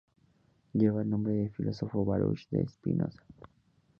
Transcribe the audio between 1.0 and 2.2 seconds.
el nombre del filósofo